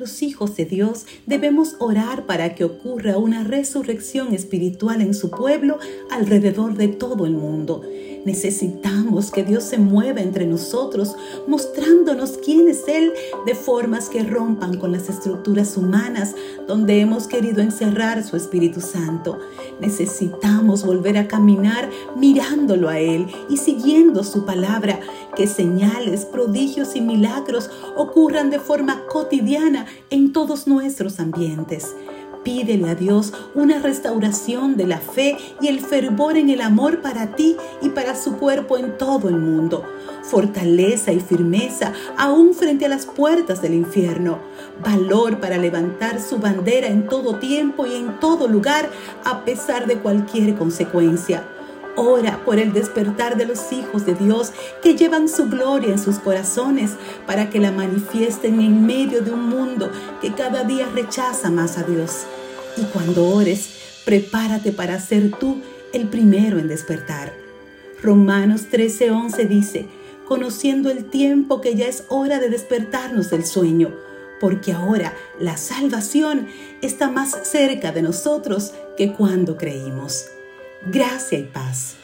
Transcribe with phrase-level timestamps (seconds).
[0.00, 5.78] Los hijos de Dios debemos orar para que ocurra una resurrección espiritual en su pueblo
[6.10, 7.82] alrededor de todo el mundo.
[8.24, 13.12] Necesitamos que Dios se mueva entre nosotros, mostrándonos quién es Él
[13.46, 16.34] de formas que rompan con las estructuras humanas
[16.66, 19.38] donde hemos querido encerrar su Espíritu Santo.
[19.80, 25.00] Necesitamos volver a caminar mirándolo a Él y siguiendo su palabra,
[25.34, 31.94] que señales, prodigios y milagros ocurran de forma cotidiana en todos nuestros ambientes.
[32.42, 37.34] Pídele a Dios una restauración de la fe y el fervor en el amor para
[37.36, 39.84] ti y para su cuerpo en todo el mundo.
[40.22, 44.38] Fortaleza y firmeza aún frente a las puertas del infierno.
[44.82, 48.88] Valor para levantar su bandera en todo tiempo y en todo lugar
[49.24, 51.44] a pesar de cualquier consecuencia.
[51.96, 56.18] Ora por el despertar de los hijos de Dios que llevan su gloria en sus
[56.18, 56.92] corazones
[57.26, 59.90] para que la manifiesten en medio de un mundo
[60.20, 62.24] que cada día rechaza más a Dios.
[62.76, 65.60] Y cuando ores, prepárate para ser tú
[65.92, 67.32] el primero en despertar.
[68.02, 69.86] Romanos 13:11 dice,
[70.26, 73.94] conociendo el tiempo que ya es hora de despertarnos del sueño,
[74.40, 76.46] porque ahora la salvación
[76.80, 80.26] está más cerca de nosotros que cuando creímos.
[80.86, 81.99] Gracia y paz.